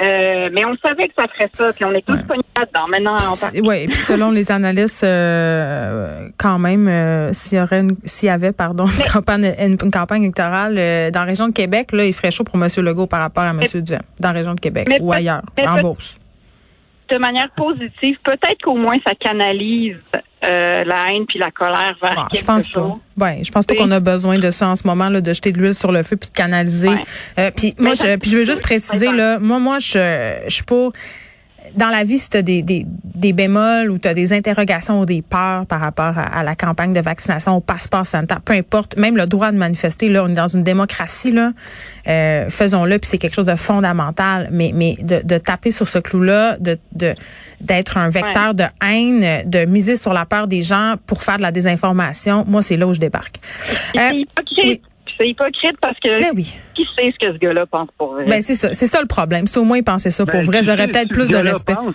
Euh, 0.00 0.48
mais 0.52 0.64
on 0.64 0.74
savait 0.76 1.08
que 1.08 1.14
ça 1.18 1.26
ferait 1.28 1.50
ça, 1.54 1.72
puis 1.74 1.84
on 1.84 1.92
est 1.92 2.00
tous 2.06 2.14
Ouais. 2.14 2.22
pognés 2.22 2.42
là-dedans. 2.56 2.86
Maintenant, 2.88 3.16
on 3.18 3.68
Oui, 3.68 3.86
puis 3.86 3.96
selon 3.96 4.30
les 4.30 4.50
analystes, 4.50 5.04
euh, 5.04 6.28
quand 6.38 6.58
même, 6.58 6.88
euh, 6.88 7.32
s'il 7.34 7.58
y 7.58 7.60
aurait 7.60 7.82
s'il 8.04 8.28
y 8.28 8.30
avait, 8.30 8.52
pardon, 8.52 8.86
une 8.86 9.12
campagne, 9.12 9.54
une, 9.58 9.76
une 9.82 9.90
campagne 9.90 10.22
électorale 10.22 10.74
dans 11.12 11.20
la 11.20 11.24
région 11.26 11.48
de 11.48 11.52
Québec, 11.52 11.92
là, 11.92 12.04
il 12.06 12.14
ferait 12.14 12.30
chaud 12.30 12.44
pour 12.44 12.56
M. 12.56 12.68
Legault 12.78 13.06
par 13.06 13.20
rapport 13.20 13.44
à 13.44 13.50
M. 13.50 13.60
Duhem, 13.74 14.00
dans 14.18 14.28
la 14.28 14.34
région 14.38 14.54
de 14.54 14.60
Québec 14.60 14.86
Mais 14.88 15.00
ou 15.00 15.12
ailleurs, 15.12 15.42
mais 15.58 15.68
en 15.68 15.80
Beauce. 15.82 16.18
de 17.10 17.18
manière 17.18 17.50
positive, 17.56 18.16
peut-être 18.24 18.62
qu'au 18.62 18.76
moins 18.76 18.96
ça 19.06 19.14
canalise 19.14 19.96
euh, 20.42 20.84
la 20.84 21.08
haine 21.08 21.26
puis 21.28 21.38
la 21.38 21.50
colère 21.50 21.96
vers 22.00 22.14
Ah, 22.16 22.28
je 22.34 22.42
pense 22.42 22.68
pas. 22.68 22.98
Ouais, 23.18 23.40
je 23.44 23.50
pense 23.50 23.66
pas 23.66 23.74
qu'on 23.74 23.90
a 23.90 24.00
besoin 24.00 24.38
de 24.38 24.50
ça 24.50 24.68
en 24.68 24.76
ce 24.76 24.86
moment 24.86 25.08
là, 25.08 25.20
de 25.20 25.32
jeter 25.32 25.52
de 25.52 25.58
l'huile 25.58 25.74
sur 25.74 25.92
le 25.92 26.02
feu 26.02 26.16
puis 26.16 26.30
de 26.30 26.34
canaliser. 26.34 26.88
Ouais. 26.88 27.04
Euh, 27.38 27.50
puis 27.54 27.74
moi, 27.78 27.94
je, 27.94 28.16
puis 28.16 28.30
je 28.30 28.38
veux 28.38 28.44
juste 28.44 28.62
préciser 28.62 29.12
là, 29.12 29.38
moi, 29.38 29.58
moi, 29.58 29.78
je, 29.78 30.38
je 30.46 30.54
suis 30.54 30.64
pour. 30.64 30.92
Dans 31.76 31.88
la 31.88 32.04
vie, 32.04 32.18
si 32.18 32.28
tu 32.28 32.36
as 32.36 32.42
des, 32.42 32.62
des, 32.62 32.86
des 33.14 33.32
bémols 33.32 33.90
ou 33.90 33.98
tu 33.98 34.08
as 34.08 34.14
des 34.14 34.32
interrogations 34.32 35.00
ou 35.00 35.06
des 35.06 35.22
peurs 35.22 35.66
par 35.66 35.80
rapport 35.80 36.18
à, 36.18 36.22
à 36.22 36.42
la 36.42 36.54
campagne 36.54 36.92
de 36.92 37.00
vaccination, 37.00 37.56
au 37.56 37.60
passeport 37.60 38.06
sanitaire, 38.06 38.40
peu 38.40 38.52
importe, 38.54 38.96
même 38.96 39.16
le 39.16 39.26
droit 39.26 39.52
de 39.52 39.56
manifester, 39.56 40.08
là, 40.08 40.24
on 40.24 40.28
est 40.28 40.34
dans 40.34 40.46
une 40.46 40.62
démocratie, 40.62 41.30
là, 41.30 41.52
euh, 42.08 42.48
faisons-le, 42.48 42.98
puis 42.98 43.08
c'est 43.08 43.18
quelque 43.18 43.34
chose 43.34 43.46
de 43.46 43.56
fondamental, 43.56 44.48
mais, 44.50 44.72
mais 44.74 44.96
de, 45.00 45.20
de 45.22 45.38
taper 45.38 45.70
sur 45.70 45.88
ce 45.88 45.98
clou-là, 45.98 46.56
de, 46.58 46.78
de 46.92 47.14
d'être 47.60 47.98
un 47.98 48.08
vecteur 48.08 48.54
de 48.54 48.64
haine, 48.82 49.48
de 49.48 49.66
miser 49.66 49.96
sur 49.96 50.14
la 50.14 50.24
peur 50.24 50.46
des 50.46 50.62
gens 50.62 50.94
pour 51.06 51.22
faire 51.22 51.36
de 51.36 51.42
la 51.42 51.52
désinformation, 51.52 52.46
moi, 52.48 52.62
c'est 52.62 52.78
là 52.78 52.86
où 52.86 52.94
je 52.94 53.00
débarque. 53.00 53.38
Euh. 53.98 54.24
C'est 55.20 55.28
hypocrite 55.28 55.76
parce 55.82 55.98
que 56.02 56.18
ben 56.18 56.32
oui. 56.34 56.54
qui 56.74 56.86
sait 56.96 57.12
ce 57.12 57.26
que 57.26 57.32
ce 57.34 57.38
gars-là 57.38 57.66
pense 57.66 57.88
pour 57.98 58.14
vrai? 58.14 58.24
Ben 58.24 58.40
c'est 58.40 58.54
ça, 58.54 58.72
c'est 58.72 58.86
ça 58.86 59.00
le 59.02 59.06
problème. 59.06 59.46
C'est 59.46 59.60
au 59.60 59.64
moins 59.64 59.82
penser 59.82 60.10
ça. 60.10 60.24
Pour 60.24 60.40
Ben, 60.40 60.46
vrai, 60.46 60.62
j'aurais 60.62 60.86
peut-être 60.88 61.10
plus 61.10 61.28
de 61.28 61.36
respect. 61.36 61.74
pense? 61.74 61.94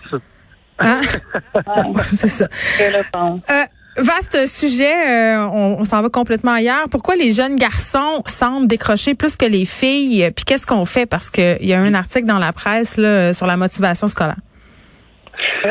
Hein? 0.77 1.01
Ouais, 1.87 2.03
c'est 2.05 2.27
ça. 2.27 2.47
Euh, 2.81 3.63
vaste 3.97 4.45
sujet, 4.47 4.93
euh, 5.37 5.45
on, 5.47 5.77
on 5.79 5.85
s'en 5.85 6.01
va 6.03 6.09
complètement 6.09 6.51
ailleurs. 6.51 6.87
Pourquoi 6.91 7.15
les 7.15 7.31
jeunes 7.31 7.55
garçons 7.55 8.21
semblent 8.27 8.67
décrocher 8.67 9.15
plus 9.15 9.35
que 9.35 9.45
les 9.45 9.65
filles? 9.65 10.29
Puis 10.35 10.45
qu'est-ce 10.45 10.67
qu'on 10.67 10.85
fait? 10.85 11.05
Parce 11.07 11.29
qu'il 11.31 11.57
y 11.65 11.73
a 11.73 11.79
un 11.79 11.93
article 11.95 12.27
dans 12.27 12.37
la 12.39 12.51
presse 12.53 12.97
là, 12.97 13.33
sur 13.33 13.47
la 13.47 13.57
motivation 13.57 14.07
scolaire. 14.07 14.35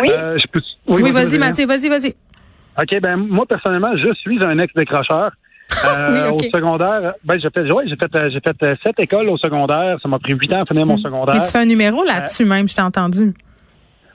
Oui. 0.02 0.08
Euh, 0.10 0.36
je 0.38 0.46
peux- 0.50 0.60
Oui, 0.88 1.02
vas-y, 1.02 1.12
Valérie. 1.12 1.38
Mathieu, 1.38 1.66
vas-y, 1.66 1.88
vas-y. 1.88 2.14
OK, 2.80 3.00
ben 3.00 3.16
moi 3.16 3.46
personnellement, 3.46 3.96
je 3.96 4.12
suis 4.14 4.42
un 4.44 4.58
ex-décrocheur. 4.58 5.30
Euh, 5.84 6.30
Oui. 6.32 6.48
Au 6.52 6.56
secondaire, 6.58 7.14
ben 7.24 7.38
j'ai 7.40 7.50
fait, 7.50 7.70
ouais, 7.70 7.84
j'ai 7.86 7.96
fait, 7.96 8.14
euh, 8.14 8.30
j'ai 8.30 8.40
fait 8.40 8.62
euh, 8.62 8.74
sept 8.84 8.94
écoles 8.98 9.28
au 9.28 9.36
secondaire. 9.36 9.98
Ça 10.02 10.08
m'a 10.08 10.18
pris 10.18 10.32
huit 10.34 10.52
ans 10.54 10.62
à 10.62 10.66
finir 10.66 10.86
mon 10.86 10.96
Mais 10.96 11.02
secondaire. 11.02 11.42
tu 11.42 11.50
fais 11.50 11.58
un 11.58 11.64
numéro 11.64 12.04
là-dessus 12.04 12.44
même, 12.44 12.68
je 12.68 12.74
t'ai 12.74 12.82
entendu. 12.82 13.34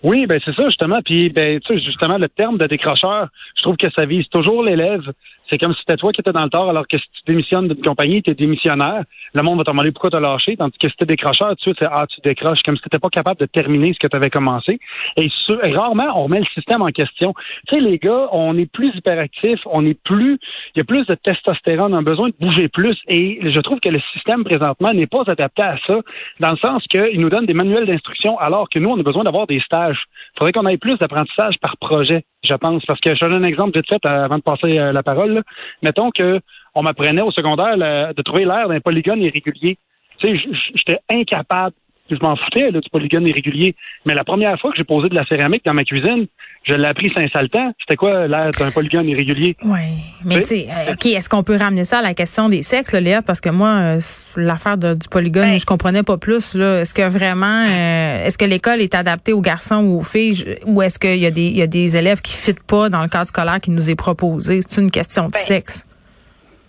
Oui, 0.01 0.25
ben 0.27 0.39
c'est 0.43 0.55
ça 0.55 0.65
justement. 0.65 0.99
Puis 1.03 1.29
ben 1.29 1.59
tu 1.59 1.73
sais 1.73 1.83
justement 1.83 2.17
le 2.17 2.29
terme 2.29 2.57
de 2.57 2.67
décrocheur, 2.67 3.27
je 3.57 3.63
trouve 3.63 3.77
que 3.77 3.87
ça 3.97 4.05
vise 4.05 4.27
toujours 4.29 4.63
l'élève. 4.63 5.03
C'est 5.49 5.57
comme 5.57 5.73
si 5.73 5.79
c'était 5.79 5.97
toi 5.97 6.11
qui 6.11 6.21
étais 6.21 6.31
dans 6.31 6.43
le 6.43 6.49
tort, 6.49 6.69
alors 6.69 6.87
que 6.87 6.95
si 6.97 7.05
tu 7.11 7.31
démissionnes 7.31 7.67
d'une 7.67 7.83
compagnie, 7.83 8.21
tu 8.21 8.29
es 8.29 8.35
démissionnaire. 8.35 9.03
Le 9.33 9.41
monde 9.41 9.57
va 9.57 9.63
te 9.63 9.71
demander 9.71 9.91
pourquoi 9.91 10.11
tu 10.11 10.15
as 10.15 10.19
lâché, 10.19 10.55
tandis 10.55 10.77
que 10.77 10.87
si 10.87 10.95
tu 10.95 11.05
décrocheur, 11.05 11.55
tu 11.55 11.71
sais, 11.71 11.87
ah 11.91 12.05
tu 12.07 12.21
décroches, 12.21 12.61
comme 12.63 12.77
si 12.77 12.83
tu 12.83 12.99
pas 12.99 13.09
capable 13.09 13.39
de 13.39 13.47
terminer 13.47 13.93
ce 13.93 13.99
que 13.99 14.07
tu 14.07 14.15
avais 14.15 14.29
commencé. 14.29 14.79
Et 15.17 15.27
rarement 15.75 16.11
on 16.15 16.25
remet 16.25 16.39
le 16.39 16.45
système 16.53 16.83
en 16.83 16.89
question. 16.89 17.33
Tu 17.67 17.75
sais 17.75 17.81
les 17.81 17.97
gars, 17.97 18.27
on 18.31 18.57
est 18.59 18.71
plus 18.71 18.95
hyperactifs, 18.95 19.61
on 19.65 19.85
est 19.87 19.99
plus, 20.03 20.37
il 20.75 20.79
y 20.79 20.81
a 20.81 20.83
plus 20.83 21.05
de 21.07 21.15
testostérone, 21.15 21.95
on 21.95 21.97
a 21.97 22.01
besoin 22.03 22.29
de 22.29 22.35
bouger 22.39 22.67
plus. 22.67 22.97
Et 23.07 23.39
je 23.43 23.59
trouve 23.61 23.79
que 23.79 23.89
le 23.89 23.99
système 24.13 24.43
présentement 24.43 24.93
n'est 24.93 25.07
pas 25.07 25.23
adapté 25.25 25.63
à 25.63 25.77
ça, 25.87 25.99
dans 26.39 26.51
le 26.51 26.57
sens 26.57 26.85
qu'il 26.87 27.19
nous 27.19 27.29
donne 27.29 27.47
des 27.47 27.55
manuels 27.55 27.87
d'instruction, 27.87 28.37
alors 28.37 28.69
que 28.69 28.77
nous 28.77 28.89
on 28.89 28.99
a 28.99 29.03
besoin 29.03 29.23
d'avoir 29.23 29.47
des 29.47 29.59
stages 29.61 29.88
il 29.98 30.38
faudrait 30.38 30.51
qu'on 30.51 30.67
ait 30.67 30.77
plus 30.77 30.98
d'apprentissage 30.98 31.55
par 31.60 31.77
projet, 31.77 32.24
je 32.43 32.53
pense. 32.53 32.84
Parce 32.86 33.00
que 33.00 33.15
je 33.15 33.19
donne 33.19 33.43
un 33.43 33.48
exemple 33.48 33.77
vite 33.77 33.88
fait 33.88 34.05
avant 34.05 34.38
de 34.38 34.43
passer 34.43 34.77
euh, 34.77 34.91
la 34.91 35.03
parole. 35.03 35.43
Mettons 35.81 36.12
que 36.12 36.39
on 36.75 36.84
m'apprenait 36.84 37.22
au 37.22 37.31
secondaire 37.31 37.77
de 38.13 38.22
trouver 38.22 38.46
l'air 38.46 38.69
d'un 38.69 38.79
polygone 38.79 39.22
irrégulier. 39.22 39.77
Tu 40.19 40.38
sais, 40.38 40.50
j'étais 40.75 41.00
incapable 41.10 41.75
je 42.15 42.25
m'en 42.25 42.35
foutais 42.35 42.71
du 42.71 42.89
polygone 42.91 43.27
irrégulier. 43.27 43.75
Mais 44.05 44.13
la 44.13 44.23
première 44.23 44.59
fois 44.59 44.71
que 44.71 44.77
j'ai 44.77 44.83
posé 44.83 45.09
de 45.09 45.15
la 45.15 45.25
céramiste 45.25 45.65
dans 45.65 45.73
ma 45.73 45.83
cuisine, 45.83 46.27
je 46.63 46.73
l'ai 46.73 46.85
appris 46.85 47.11
Saint-Saltan. 47.15 47.73
C'était 47.79 47.95
quoi 47.95 48.27
l'air 48.27 48.51
d'un 48.51 48.71
polygone 48.71 49.07
irrégulier? 49.07 49.55
Oui. 49.63 49.79
Mais 50.25 50.41
tu 50.41 50.47
sais, 50.47 50.67
euh, 50.69 50.93
OK, 50.93 51.05
est-ce 51.05 51.29
qu'on 51.29 51.43
peut 51.43 51.55
ramener 51.55 51.85
ça 51.85 51.99
à 51.99 52.01
la 52.01 52.13
question 52.13 52.49
des 52.49 52.61
sexes, 52.61 52.91
là, 52.91 52.99
Léa? 52.99 53.21
Parce 53.21 53.41
que 53.41 53.49
moi, 53.49 53.69
euh, 53.69 53.99
l'affaire 54.35 54.77
du 54.77 55.07
polygone, 55.09 55.51
ben. 55.51 55.59
je 55.59 55.65
comprenais 55.65 56.03
pas 56.03 56.17
plus. 56.17 56.55
Est-ce 56.55 56.93
que 56.93 57.09
vraiment, 57.09 57.65
euh, 57.67 58.25
est-ce 58.25 58.37
que 58.37 58.45
l'école 58.45 58.81
est 58.81 58.95
adaptée 58.95 59.33
aux 59.33 59.41
garçons 59.41 59.83
ou 59.83 59.99
aux 59.99 60.03
filles? 60.03 60.57
Ou 60.65 60.81
est-ce 60.81 60.99
qu'il 60.99 61.17
y, 61.17 61.25
a 61.25 61.31
des, 61.31 61.49
y 61.49 61.61
a 61.61 61.67
des 61.67 61.97
élèves 61.97 62.21
qui 62.21 62.35
ne 62.49 62.53
pas 62.67 62.89
dans 62.89 63.01
le 63.01 63.09
cadre 63.09 63.27
scolaire 63.27 63.59
qui 63.61 63.71
nous 63.71 63.89
est 63.89 63.95
proposé? 63.95 64.59
C'est 64.67 64.81
une 64.81 64.91
question 64.91 65.27
de 65.27 65.31
ben. 65.31 65.39
sexe? 65.39 65.85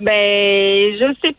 Ben, 0.00 0.94
je 0.99 1.14
sais 1.23 1.35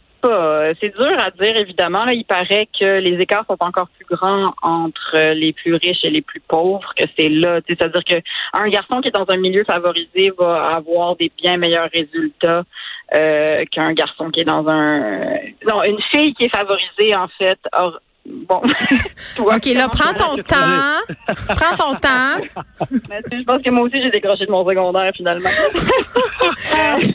c'est 0.80 0.94
dur 0.98 1.18
à 1.20 1.32
dire, 1.32 1.58
évidemment. 1.58 2.06
Là, 2.06 2.14
il 2.14 2.26
paraît 2.26 2.68
que 2.78 3.00
les 3.00 3.20
écarts 3.20 3.46
sont 3.48 3.58
encore 3.60 3.88
plus 3.90 4.06
grands 4.16 4.54
entre 4.62 5.34
les 5.34 5.54
plus 5.54 5.76
riches 5.76 6.04
et 6.04 6.10
les 6.10 6.22
plus 6.22 6.40
pauvres, 6.40 6.94
que 6.96 7.06
c'est 7.18 7.30
là. 7.30 7.60
C'est-à-dire 7.68 8.04
qu'un 8.04 8.70
garçon 8.70 9.02
qui 9.02 9.10
est 9.10 9.16
dans 9.16 9.30
un 9.30 9.38
milieu 9.38 9.64
favorisé 9.64 10.32
va 10.38 10.76
avoir 10.76 11.16
des 11.16 11.32
bien 11.38 11.58
meilleurs 11.58 11.90
résultats 11.92 12.64
euh, 13.14 13.66
qu'un 13.72 13.94
garçon 13.94 14.30
qui 14.30 14.42
est 14.42 14.46
dans 14.46 14.68
un... 14.68 15.20
Non, 15.68 15.84
une 15.84 16.02
fille 16.12 16.34
qui 16.34 16.46
est 16.46 16.56
favorisée, 16.56 17.16
en 17.16 17.28
fait, 17.28 17.60
Bon. 18.48 18.62
OK, 19.40 19.66
là, 19.66 19.90
prends 19.90 20.14
ton 20.14 20.36
temps. 20.44 21.02
prends 21.56 21.76
ton 21.76 21.96
temps. 21.96 22.40
je 22.92 23.44
pense 23.44 23.62
que 23.62 23.70
moi 23.70 23.86
aussi, 23.86 24.02
j'ai 24.02 24.10
décroché 24.10 24.46
de 24.46 24.52
mon 24.52 24.68
secondaire, 24.68 25.12
finalement. 25.16 25.50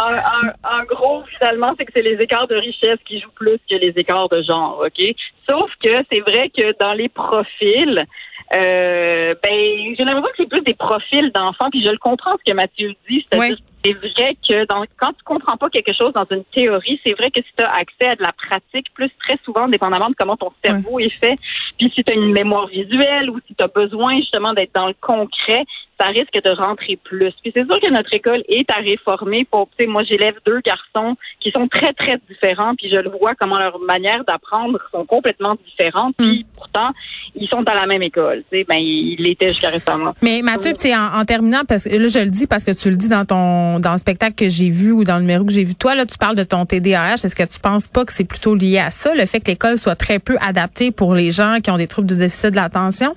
en, 0.00 0.84
gros, 0.84 1.22
finalement, 1.38 1.74
c'est 1.78 1.84
que 1.84 1.92
c'est 1.94 2.02
les 2.02 2.16
écarts 2.16 2.48
de 2.48 2.56
richesse 2.56 2.98
qui 3.06 3.20
jouent 3.20 3.30
plus 3.34 3.58
que 3.70 3.76
les 3.76 3.92
écarts 3.96 4.28
de 4.28 4.42
genre, 4.42 4.82
OK? 4.84 5.14
Sauf 5.48 5.70
que 5.82 5.90
c'est 6.10 6.20
vrai 6.20 6.50
que 6.50 6.74
dans 6.80 6.92
les 6.92 7.08
profils, 7.08 8.06
euh, 8.54 9.34
ben, 9.42 9.94
j'ai 9.98 10.04
l'impression 10.04 10.22
que 10.22 10.36
c'est 10.38 10.48
plus 10.48 10.62
des 10.62 10.74
profils 10.74 11.30
d'enfants, 11.32 11.70
puis 11.70 11.84
je 11.84 11.90
le 11.90 11.98
comprends 11.98 12.32
ce 12.32 12.50
que 12.50 12.56
Mathieu 12.56 12.94
dit, 13.08 13.26
c'est-à-dire 13.30 13.56
c'est 13.88 14.08
vrai 14.08 14.36
que 14.48 14.66
dans, 14.66 14.84
quand 14.96 15.12
tu 15.12 15.22
comprends 15.24 15.56
pas 15.56 15.68
quelque 15.70 15.92
chose 15.94 16.12
dans 16.12 16.26
une 16.30 16.44
théorie, 16.44 17.00
c'est 17.04 17.12
vrai 17.12 17.30
que 17.30 17.40
si 17.42 17.50
tu 17.56 17.64
as 17.64 17.72
accès 17.74 18.08
à 18.08 18.16
de 18.16 18.22
la 18.22 18.32
pratique, 18.32 18.86
plus 18.94 19.10
très 19.20 19.38
souvent, 19.44 19.68
dépendamment 19.68 20.10
de 20.10 20.14
comment 20.18 20.36
ton 20.36 20.52
cerveau 20.64 20.98
est 20.98 21.16
fait, 21.18 21.36
puis 21.78 21.92
si 21.94 22.02
tu 22.02 22.12
as 22.12 22.14
une 22.14 22.32
mémoire 22.32 22.66
visuelle 22.66 23.30
ou 23.30 23.38
si 23.46 23.54
tu 23.54 23.64
as 23.64 23.68
besoin 23.68 24.12
justement 24.16 24.52
d'être 24.52 24.74
dans 24.74 24.88
le 24.88 24.94
concret, 25.00 25.64
ça 26.00 26.06
risque 26.08 26.32
de 26.32 26.50
rentrer 26.50 26.96
plus. 27.02 27.32
Puis 27.42 27.52
c'est 27.56 27.64
sûr 27.64 27.80
que 27.80 27.90
notre 27.90 28.12
école 28.12 28.42
est 28.48 28.70
à 28.70 28.76
réformer. 28.76 29.46
Pour, 29.50 29.68
moi, 29.88 30.02
j'élève 30.04 30.34
deux 30.46 30.60
garçons 30.60 31.16
qui 31.40 31.50
sont 31.50 31.66
très, 31.68 31.92
très 31.92 32.18
différents, 32.28 32.74
puis 32.76 32.90
je 32.92 32.98
le 32.98 33.10
vois 33.10 33.34
comment 33.34 33.58
leur 33.58 33.78
manière 33.80 34.24
d'apprendre 34.24 34.78
sont 34.92 35.04
complètement 35.04 35.56
différentes. 35.66 36.14
Puis 36.16 36.40
mm. 36.40 36.56
pourtant, 36.56 36.90
ils 37.34 37.48
sont 37.48 37.62
dans 37.62 37.74
la 37.74 37.86
même 37.86 38.02
école. 38.02 38.44
Tu 38.50 38.58
sais, 38.58 38.64
ben, 38.64 38.78
ils 38.78 39.16
l'étaient 39.16 39.48
jusqu'à 39.48 39.70
récemment. 39.70 40.14
Mais 40.22 40.40
Mathieu, 40.42 40.72
tu 40.78 40.88
en, 40.94 41.20
en 41.20 41.24
terminant, 41.24 41.62
parce 41.66 41.84
que 41.84 41.96
là, 41.96 42.08
je 42.08 42.20
le 42.20 42.30
dis 42.30 42.46
parce 42.46 42.64
que 42.64 42.70
tu 42.70 42.90
le 42.90 42.96
dis 42.96 43.08
dans 43.08 43.24
ton 43.24 43.77
dans 43.78 43.92
le 43.92 43.98
spectacle 43.98 44.34
que 44.34 44.48
j'ai 44.48 44.70
vu 44.70 44.92
ou 44.92 45.04
dans 45.04 45.16
le 45.16 45.22
numéro 45.22 45.44
que 45.44 45.52
j'ai 45.52 45.64
vu. 45.64 45.74
Toi, 45.74 45.94
là, 45.94 46.06
tu 46.06 46.18
parles 46.18 46.36
de 46.36 46.44
ton 46.44 46.64
TDAH. 46.64 47.14
Est-ce 47.14 47.36
que 47.36 47.44
tu 47.44 47.60
penses 47.60 47.86
pas 47.86 48.04
que 48.04 48.12
c'est 48.12 48.28
plutôt 48.28 48.54
lié 48.54 48.78
à 48.78 48.90
ça, 48.90 49.14
le 49.14 49.26
fait 49.26 49.40
que 49.40 49.50
l'école 49.50 49.78
soit 49.78 49.96
très 49.96 50.18
peu 50.18 50.36
adaptée 50.40 50.90
pour 50.90 51.14
les 51.14 51.30
gens 51.30 51.58
qui 51.62 51.70
ont 51.70 51.76
des 51.76 51.86
troubles 51.86 52.08
de 52.08 52.14
déficit 52.14 52.50
de 52.50 52.56
l'attention? 52.56 53.14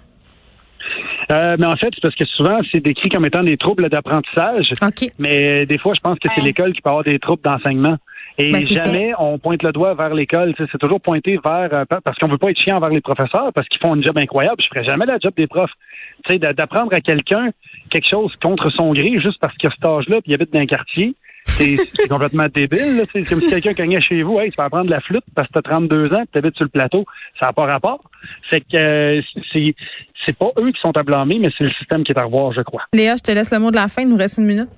Euh, 1.32 1.56
mais 1.58 1.66
en 1.66 1.76
fait, 1.76 1.90
c'est 1.94 2.02
parce 2.02 2.16
que 2.16 2.26
souvent, 2.26 2.60
c'est 2.72 2.82
décrit 2.82 3.10
comme 3.10 3.26
étant 3.26 3.44
des 3.44 3.58
troubles 3.58 3.90
d'apprentissage. 3.90 4.74
Mais 5.20 5.66
des 5.66 5.78
fois, 5.78 5.94
je 5.96 6.02
pense 6.02 6.20
que 6.20 6.28
c'est 6.36 6.42
l'école 6.42 6.74
qui 6.74 6.82
peut 6.82 6.90
avoir 6.90 7.04
des 7.04 7.20
troubles 7.20 7.44
d'enseignement. 7.44 7.98
Et 8.42 8.52
ben, 8.52 8.62
jamais 8.62 9.12
on 9.18 9.38
pointe 9.38 9.64
le 9.64 9.72
doigt 9.72 9.94
vers 9.94 10.14
l'école. 10.14 10.54
C'est 10.58 10.78
toujours 10.78 11.02
pointé 11.02 11.40
vers 11.44 11.74
euh, 11.74 11.86
parce 11.86 12.18
qu'on 12.18 12.28
veut 12.28 12.38
pas 12.38 12.52
être 12.52 12.60
chiant 12.60 12.78
envers 12.78 12.90
les 12.90 13.02
professeurs 13.02 13.52
parce 13.54 13.68
qu'ils 13.68 13.82
font 13.82 13.94
un 13.94 14.02
job 14.02 14.18
incroyable. 14.18 14.62
Je 14.62 14.68
ferais 14.68 14.84
jamais 14.84 15.06
la 15.06 15.18
job 15.20 15.34
des 15.36 15.48
profs. 15.48 15.72
Tu 16.26 16.34
sais, 16.34 16.40
d'apprendre 16.40 16.94
à 16.94 17.02
quelqu'un 17.02 17.50
quelque 17.90 18.08
chose 18.08 18.34
contre 18.42 18.70
son 18.72 18.94
gré 18.94 19.20
juste 19.20 19.40
parce 19.40 19.56
qu'il 19.58 19.70
a 19.70 19.72
cet 19.72 19.86
âge-là 19.86 20.22
puis 20.22 20.32
il 20.32 20.34
habite 20.34 20.54
dans 20.54 20.60
un 20.60 20.66
quartier. 20.66 21.16
C'est 21.46 21.78
complètement 22.10 22.48
débile. 22.54 23.06
C'est 23.12 23.24
comme 23.24 23.42
si 23.42 23.50
quelqu'un 23.50 23.74
cognait 23.74 24.02
chez 24.02 24.22
vous, 24.24 24.40
hey, 24.40 24.52
tu 24.52 24.58
vas 24.58 24.66
apprendre 24.66 24.90
la 24.90 25.02
flûte 25.02 25.24
parce 25.36 25.48
que 25.48 25.54
tu 25.54 25.60
as 25.60 25.74
32 25.74 26.14
ans, 26.14 26.24
tu 26.32 26.38
habites 26.38 26.56
sur 26.56 26.66
le 26.66 26.70
plateau. 26.70 27.06
Ça 27.40 27.48
n'a 27.48 27.54
pas 27.54 27.66
rapport. 27.66 28.02
C'est 28.50 28.62
que 28.62 28.78
euh, 28.78 29.22
c'est 29.52 29.76
c'est 30.26 30.38
pas 30.38 30.52
eux 30.60 30.72
qui 30.72 30.80
sont 30.80 30.96
à 30.96 31.04
blâmer, 31.04 31.40
mais 31.40 31.50
c'est 31.58 31.64
le 31.64 31.72
système 31.72 32.04
qui 32.04 32.12
est 32.12 32.20
à 32.20 32.24
revoir, 32.24 32.54
je 32.54 32.62
crois. 32.62 32.84
Léa, 32.94 33.16
je 33.16 33.24
te 33.24 33.32
laisse 33.32 33.52
le 33.52 33.60
mot 33.60 33.72
de 33.72 33.76
la 33.76 33.88
fin. 33.88 34.04
Il 34.04 34.10
nous 34.10 34.18
reste 34.18 34.38
une 34.38 34.46
minute. 34.46 34.70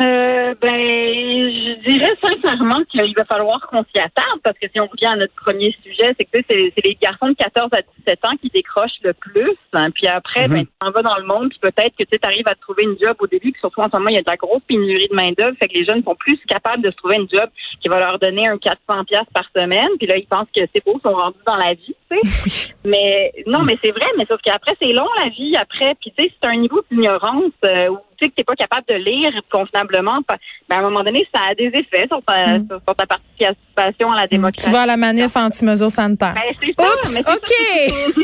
Euh, 0.00 0.54
ben, 0.62 0.70
je 0.70 1.88
dirais 1.88 2.12
sincèrement 2.24 2.82
qu'il 2.90 3.14
va 3.14 3.24
falloir 3.24 3.60
qu'on 3.66 3.84
s'y 3.84 4.00
attarde 4.00 4.40
parce 4.42 4.58
que 4.58 4.66
si 4.72 4.80
on 4.80 4.86
revient 4.86 5.12
à 5.12 5.16
notre 5.16 5.34
premier 5.34 5.76
sujet, 5.84 6.14
c'est 6.18 6.24
que 6.24 6.38
c'est 6.48 6.72
les 6.82 6.94
garçons 7.00 7.28
de 7.28 7.34
14 7.34 7.68
à 7.72 7.82
17 8.06 8.24
ans 8.24 8.36
qui 8.40 8.48
décrochent 8.48 9.00
le 9.02 9.12
plus. 9.12 9.56
Hein. 9.74 9.90
puis 9.90 10.06
après, 10.06 10.48
mhm. 10.48 10.54
ben, 10.54 10.64
tu 10.64 10.86
en 10.86 10.90
vas 10.90 11.02
dans 11.02 11.18
le 11.18 11.26
monde, 11.26 11.50
puis 11.50 11.58
peut-être 11.60 11.94
que 11.98 12.04
tu 12.04 12.18
arrives 12.22 12.48
à 12.48 12.54
trouver 12.54 12.84
une 12.84 12.96
job 12.98 13.14
au 13.18 13.26
début, 13.26 13.52
puis 13.52 13.60
surtout 13.60 13.80
en 13.80 13.90
ce 13.92 13.96
moment, 13.98 14.08
il 14.08 14.14
y 14.14 14.18
a 14.18 14.22
de 14.22 14.30
la 14.30 14.36
grosse 14.36 14.62
pénurie 14.66 15.08
de 15.08 15.14
main-d'œuvre, 15.14 15.56
fait 15.58 15.68
que 15.68 15.74
les 15.74 15.84
jeunes 15.84 16.02
sont 16.02 16.14
plus 16.14 16.38
capables 16.48 16.82
de 16.82 16.90
se 16.90 16.96
trouver 16.96 17.16
une 17.16 17.28
job 17.30 17.50
qui 17.82 17.88
va 17.88 18.00
leur 18.00 18.18
donner 18.18 18.48
un 18.48 18.56
400 18.56 19.04
pièces 19.04 19.28
par 19.34 19.44
semaine. 19.54 19.88
Puis 19.98 20.06
là, 20.06 20.16
ils 20.16 20.26
pensent 20.26 20.48
que 20.56 20.62
c'est 20.74 20.84
beau, 20.84 20.98
ils 20.98 21.08
sont 21.08 21.14
rendus 21.14 21.36
dans 21.46 21.56
la 21.56 21.74
vie, 21.74 21.94
tu 22.10 22.18
sais. 22.28 22.74
mais 22.84 23.32
non, 23.46 23.62
mais 23.62 23.76
c'est 23.82 23.90
vrai, 23.90 24.06
mais 24.18 24.26
sauf 24.26 24.40
qu'après, 24.42 24.74
c'est 24.80 24.92
long 24.92 25.06
la 25.22 25.28
vie 25.30 25.56
après. 25.56 25.94
Puis 26.00 26.12
tu 26.16 26.24
sais, 26.24 26.32
c'est 26.42 26.48
un 26.48 26.56
niveau 26.56 26.82
d'ignorance 26.90 27.52
euh, 27.64 27.90
sais 28.20 28.28
que 28.28 28.34
tu 28.34 28.40
n'es 28.40 28.44
pas 28.44 28.54
capable 28.54 28.86
de 28.88 28.94
lire 28.94 29.30
convenablement, 29.50 30.20
ben, 30.28 30.76
à 30.76 30.78
un 30.78 30.82
moment 30.82 31.02
donné, 31.02 31.26
ça 31.34 31.40
a 31.50 31.54
des 31.54 31.66
effets 31.66 32.06
sur 32.08 32.22
ta, 32.22 32.58
mm. 32.58 32.68
sur, 32.68 32.94
ta 32.94 33.06
participation 33.06 34.12
à 34.12 34.22
la 34.22 34.26
démocratie. 34.26 34.66
Tu 34.66 34.70
vas 34.70 34.82
à 34.82 34.86
la 34.86 34.96
manif 34.96 35.36
anti-mesures 35.36 35.90
sanitaires. 35.90 36.34
Ben, 36.34 36.54
c'est 36.60 36.74
ça. 36.78 36.88
Oups, 36.88 37.14
mais 37.14 37.20
OK. 37.20 37.50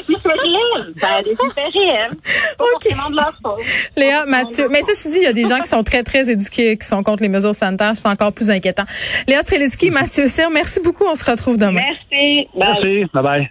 C'est 0.07 0.33
réel. 0.33 0.95
Ça 0.99 1.14
a 1.16 1.23
des 1.23 1.33
effets 1.33 1.69
réels. 1.73 2.12
OK. 2.59 3.11
de 3.11 3.16
leur 3.16 3.33
faute. 3.43 3.64
Léa, 3.97 4.26
Mathieu. 4.26 4.69
Mais 4.71 4.83
ceci 4.83 5.11
dit, 5.11 5.19
il 5.19 5.25
y 5.25 5.26
a 5.26 5.33
des 5.33 5.45
gens 5.45 5.61
qui 5.61 5.69
sont 5.69 5.83
très, 5.83 6.02
très 6.02 6.28
éduqués, 6.31 6.76
qui 6.76 6.87
sont 6.87 7.02
contre 7.02 7.23
les 7.23 7.28
mesures 7.28 7.55
sanitaires. 7.55 7.97
C'est 7.97 8.09
encore 8.09 8.33
plus 8.33 8.50
inquiétant. 8.50 8.85
Léa 9.26 9.43
Strelitzky, 9.43 9.90
Mathieu 9.90 10.26
Cyr, 10.26 10.50
merci 10.50 10.81
beaucoup. 10.81 11.05
On 11.05 11.14
se 11.14 11.28
retrouve 11.28 11.59
demain. 11.59 11.81
Merci. 11.81 12.49
Merci. 12.55 13.05
Bye 13.12 13.23
bye. 13.23 13.50